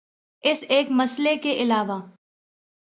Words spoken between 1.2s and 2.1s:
کے علاوہ